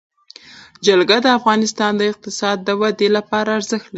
[0.85, 3.89] جلګه د افغانستان د اقتصادي ودې لپاره ارزښت لري.